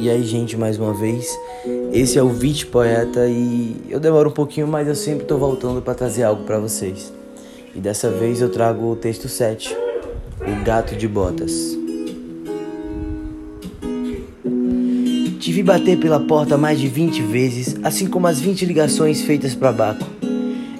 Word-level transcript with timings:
E 0.00 0.08
aí, 0.08 0.24
gente, 0.24 0.56
mais 0.56 0.78
uma 0.78 0.94
vez, 0.94 1.38
esse 1.92 2.18
é 2.18 2.22
o 2.22 2.30
Vit 2.30 2.64
Poeta 2.64 3.26
e 3.26 3.76
eu 3.90 4.00
demoro 4.00 4.30
um 4.30 4.32
pouquinho, 4.32 4.66
mas 4.66 4.88
eu 4.88 4.94
sempre 4.94 5.26
tô 5.26 5.36
voltando 5.36 5.82
para 5.82 5.92
trazer 5.92 6.22
algo 6.22 6.42
para 6.44 6.58
vocês. 6.58 7.12
E 7.76 7.78
dessa 7.78 8.10
vez 8.10 8.40
eu 8.40 8.48
trago 8.48 8.92
o 8.92 8.96
texto 8.96 9.28
7, 9.28 9.76
O 10.40 10.64
Gato 10.64 10.96
de 10.96 11.06
Botas. 11.06 11.76
Te 15.38 15.52
vi 15.52 15.62
bater 15.62 15.98
pela 15.98 16.18
porta 16.18 16.56
mais 16.56 16.80
de 16.80 16.88
20 16.88 17.20
vezes, 17.20 17.76
assim 17.82 18.06
como 18.06 18.26
as 18.26 18.40
20 18.40 18.64
ligações 18.64 19.20
feitas 19.20 19.54
para 19.54 19.70
Baco. 19.70 20.06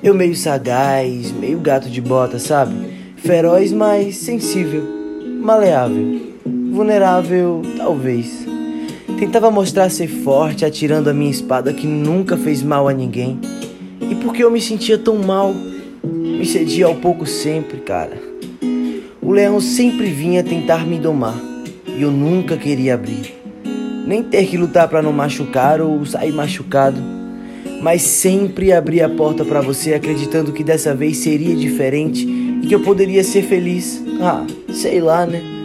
Eu 0.02 0.14
meio 0.14 0.34
sagaz, 0.34 1.30
meio 1.30 1.58
gato 1.58 1.90
de 1.90 2.00
botas, 2.00 2.44
sabe? 2.44 2.74
Feroz, 3.16 3.70
mas 3.70 4.16
sensível, 4.16 4.82
maleável, 5.42 6.22
vulnerável, 6.72 7.60
talvez. 7.76 8.48
Tentava 9.20 9.50
mostrar 9.50 9.90
ser 9.90 10.08
forte, 10.08 10.64
atirando 10.64 11.10
a 11.10 11.12
minha 11.12 11.30
espada 11.30 11.74
que 11.74 11.86
nunca 11.86 12.38
fez 12.38 12.62
mal 12.62 12.88
a 12.88 12.92
ninguém. 12.94 13.38
E 14.00 14.14
porque 14.14 14.42
eu 14.42 14.50
me 14.50 14.62
sentia 14.62 14.96
tão 14.96 15.18
mal, 15.18 15.54
me 16.02 16.46
cedia 16.46 16.86
ao 16.86 16.94
pouco 16.94 17.26
sempre, 17.26 17.80
cara. 17.80 18.16
O 19.20 19.30
leão 19.30 19.60
sempre 19.60 20.06
vinha 20.06 20.42
tentar 20.42 20.86
me 20.86 20.98
domar 20.98 21.38
e 21.86 22.00
eu 22.00 22.10
nunca 22.10 22.56
queria 22.56 22.94
abrir. 22.94 23.34
Nem 24.06 24.22
ter 24.22 24.46
que 24.46 24.56
lutar 24.56 24.88
para 24.88 25.02
não 25.02 25.12
machucar 25.12 25.82
ou 25.82 26.06
sair 26.06 26.32
machucado. 26.32 26.98
Mas 27.82 28.00
sempre 28.00 28.72
abria 28.72 29.04
a 29.04 29.10
porta 29.10 29.44
para 29.44 29.60
você 29.60 29.92
acreditando 29.92 30.50
que 30.50 30.64
dessa 30.64 30.94
vez 30.94 31.18
seria 31.18 31.54
diferente 31.54 32.26
e 32.26 32.66
que 32.66 32.74
eu 32.74 32.80
poderia 32.80 33.22
ser 33.22 33.42
feliz. 33.42 34.02
Ah, 34.18 34.46
sei 34.72 34.98
lá, 34.98 35.26
né? 35.26 35.59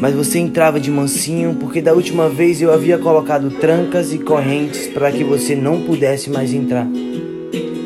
Mas 0.00 0.14
você 0.14 0.38
entrava 0.38 0.80
de 0.80 0.90
mansinho 0.90 1.54
porque 1.60 1.82
da 1.82 1.92
última 1.92 2.26
vez 2.26 2.62
eu 2.62 2.72
havia 2.72 2.96
colocado 2.96 3.50
trancas 3.50 4.14
e 4.14 4.18
correntes 4.18 4.86
para 4.88 5.12
que 5.12 5.22
você 5.22 5.54
não 5.54 5.82
pudesse 5.82 6.30
mais 6.30 6.54
entrar. 6.54 6.88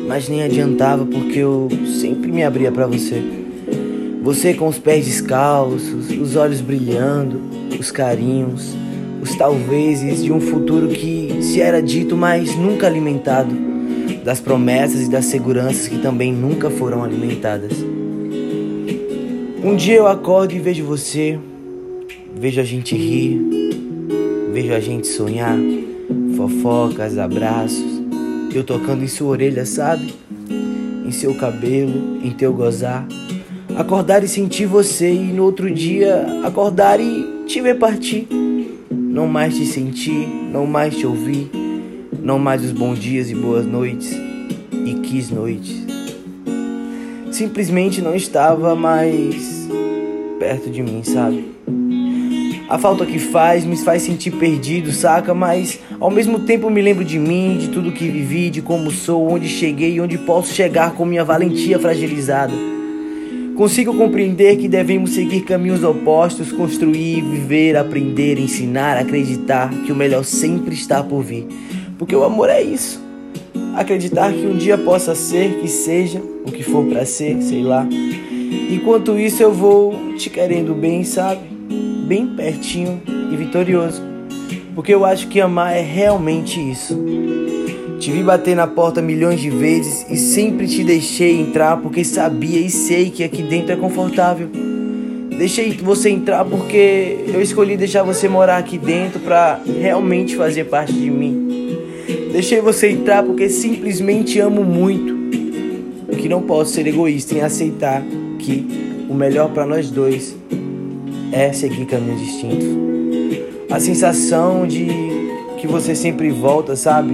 Mas 0.07 0.29
nem 0.29 0.41
adiantava 0.41 1.05
porque 1.05 1.39
eu 1.39 1.67
sempre 2.01 2.31
me 2.31 2.41
abria 2.41 2.71
para 2.71 2.87
você. 2.87 3.21
Você 4.23 4.53
com 4.53 4.67
os 4.67 4.79
pés 4.79 5.05
descalços, 5.05 6.09
os 6.09 6.37
olhos 6.37 6.61
brilhando, 6.61 7.41
os 7.77 7.91
carinhos, 7.91 8.73
os 9.21 9.35
talvezes 9.35 10.23
de 10.23 10.31
um 10.31 10.39
futuro 10.39 10.87
que 10.87 11.37
se 11.41 11.59
era 11.59 11.81
dito, 11.81 12.15
mas 12.15 12.55
nunca 12.55 12.87
alimentado, 12.87 13.53
das 14.23 14.39
promessas 14.39 15.01
e 15.01 15.09
das 15.09 15.25
seguranças 15.25 15.87
que 15.89 15.97
também 15.97 16.31
nunca 16.31 16.69
foram 16.69 17.03
alimentadas. 17.03 17.73
Um 19.61 19.75
dia 19.75 19.95
eu 19.97 20.07
acordo 20.07 20.53
e 20.53 20.59
vejo 20.59 20.85
você 20.85 21.37
Vejo 22.37 22.59
a 22.59 22.63
gente 22.65 22.95
rir, 22.95 23.41
vejo 24.51 24.73
a 24.73 24.79
gente 24.79 25.07
sonhar, 25.07 25.57
fofocas, 26.35 27.17
abraços, 27.17 28.03
eu 28.53 28.61
tocando 28.61 29.03
em 29.03 29.07
sua 29.07 29.29
orelha, 29.29 29.65
sabe? 29.65 30.13
Em 31.05 31.11
seu 31.11 31.33
cabelo, 31.33 32.19
em 32.21 32.31
teu 32.31 32.53
gozar. 32.53 33.07
Acordar 33.77 34.21
e 34.23 34.27
sentir 34.27 34.65
você 34.65 35.13
e 35.13 35.31
no 35.31 35.43
outro 35.43 35.73
dia 35.73 36.25
acordar 36.43 36.99
e 36.99 37.45
te 37.47 37.61
ver 37.61 37.75
partir. 37.75 38.27
Não 38.91 39.27
mais 39.27 39.55
te 39.55 39.65
sentir, 39.65 40.27
não 40.51 40.65
mais 40.65 40.95
te 40.95 41.07
ouvir, 41.07 41.49
não 42.21 42.37
mais 42.37 42.65
os 42.65 42.73
bons 42.73 42.99
dias 42.99 43.29
e 43.29 43.35
boas 43.35 43.65
noites 43.65 44.13
e 44.85 44.93
quis 44.95 45.29
noites. 45.29 45.85
Simplesmente 47.31 48.01
não 48.01 48.13
estava 48.13 48.75
mais 48.75 49.69
perto 50.37 50.69
de 50.69 50.83
mim, 50.83 51.01
sabe? 51.01 51.45
A 52.67 52.79
falta 52.79 53.05
que 53.05 53.19
faz 53.19 53.63
me 53.63 53.77
faz 53.77 54.01
sentir 54.01 54.31
perdido, 54.31 54.91
saca? 54.91 55.35
Mas 55.35 55.79
ao 55.99 56.09
mesmo 56.09 56.39
tempo 56.39 56.67
me 56.69 56.81
lembro 56.81 57.05
de 57.05 57.19
mim, 57.19 57.57
de 57.59 57.67
tudo 57.69 57.91
que 57.91 58.09
vivi, 58.09 58.49
de 58.49 58.61
como 58.61 58.89
sou, 58.89 59.31
onde 59.31 59.47
cheguei 59.47 59.93
e 59.93 60.01
onde 60.01 60.17
posso 60.17 60.51
chegar 60.51 60.93
com 60.93 61.05
minha 61.05 61.23
valentia 61.23 61.77
fragilizada. 61.77 62.53
Consigo 63.55 63.93
compreender 63.95 64.57
que 64.57 64.67
devemos 64.67 65.11
seguir 65.11 65.41
caminhos 65.41 65.83
opostos, 65.83 66.51
construir, 66.51 67.21
viver, 67.21 67.77
aprender, 67.77 68.39
ensinar, 68.39 68.97
acreditar 68.97 69.69
que 69.85 69.91
o 69.91 69.95
melhor 69.95 70.25
sempre 70.25 70.73
está 70.73 71.03
por 71.03 71.21
vir. 71.21 71.47
Porque 71.99 72.15
o 72.15 72.23
amor 72.23 72.49
é 72.49 72.61
isso. 72.61 72.99
Acreditar 73.75 74.33
que 74.33 74.45
um 74.45 74.57
dia 74.57 74.77
possa 74.77 75.13
ser, 75.13 75.59
que 75.61 75.67
seja 75.67 76.21
o 76.45 76.51
que 76.51 76.63
for 76.63 76.83
para 76.85 77.05
ser, 77.05 77.41
sei 77.41 77.61
lá. 77.61 77.87
Enquanto 78.69 79.17
isso 79.17 79.41
eu 79.41 79.53
vou 79.53 80.15
te 80.17 80.29
querendo 80.29 80.73
bem, 80.73 81.03
sabe? 81.03 81.54
Bem 82.07 82.27
pertinho 82.27 83.01
e 83.31 83.35
vitorioso. 83.35 84.01
Porque 84.73 84.93
eu 84.93 85.05
acho 85.05 85.27
que 85.27 85.39
amar 85.39 85.75
é 85.75 85.81
realmente 85.81 86.59
isso. 86.59 86.97
Te 87.99 88.11
vi 88.11 88.21
bater 88.21 88.55
na 88.55 88.67
porta 88.67 89.01
milhões 89.01 89.39
de 89.39 89.49
vezes 89.49 90.05
e 90.09 90.17
sempre 90.17 90.67
te 90.67 90.83
deixei 90.83 91.39
entrar 91.39 91.77
porque 91.77 92.03
sabia 92.03 92.59
e 92.59 92.69
sei 92.69 93.09
que 93.09 93.23
aqui 93.23 93.41
dentro 93.41 93.71
é 93.71 93.75
confortável. 93.75 94.49
Deixei 95.37 95.71
você 95.71 96.09
entrar 96.09 96.45
porque 96.45 97.19
eu 97.27 97.41
escolhi 97.41 97.75
deixar 97.75 98.03
você 98.03 98.27
morar 98.27 98.57
aqui 98.57 98.77
dentro 98.77 99.19
para 99.19 99.59
realmente 99.79 100.35
fazer 100.35 100.65
parte 100.65 100.93
de 100.93 101.09
mim. 101.09 101.77
Deixei 102.31 102.61
você 102.61 102.89
entrar 102.89 103.23
porque 103.23 103.49
simplesmente 103.49 104.39
amo 104.39 104.63
muito. 104.63 105.15
Que 106.17 106.29
não 106.29 106.41
posso 106.41 106.73
ser 106.73 106.87
egoísta 106.87 107.35
em 107.35 107.41
aceitar 107.41 108.01
que 108.39 108.65
o 109.09 109.13
melhor 109.13 109.49
para 109.51 109.65
nós 109.65 109.89
dois 109.89 110.35
é 111.35 111.51
seguir 111.51 111.85
caminhos 111.85 112.21
distintos. 112.21 112.65
A 113.69 113.77
sensação 113.77 114.65
de 114.65 114.87
que 115.59 115.67
você 115.67 115.93
sempre 115.93 116.31
volta, 116.31 116.77
sabe? 116.77 117.13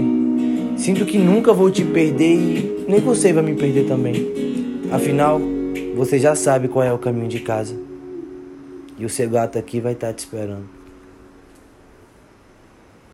Sinto 0.78 1.06
que 1.06 1.18
nunca 1.18 1.52
vou 1.52 1.72
te 1.72 1.84
perder 1.84 2.36
e 2.36 2.86
nem 2.88 3.00
você 3.00 3.34
vai 3.34 3.42
me 3.42 3.56
perder 3.56 3.88
também. 3.88 4.32
Afinal, 4.92 5.42
você 5.96 6.20
já 6.20 6.36
sabe 6.36 6.68
qual 6.68 6.86
é 6.86 6.94
o 6.94 7.00
caminho 7.00 7.28
de 7.28 7.40
casa. 7.40 7.76
E 8.96 9.06
o 9.06 9.10
seu 9.10 9.28
gato 9.28 9.58
aqui 9.58 9.80
vai 9.80 9.94
estar 9.94 10.14
te 10.14 10.20
esperando. 10.20 10.81